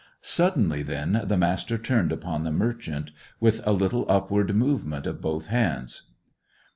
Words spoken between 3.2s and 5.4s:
with a little upward movement of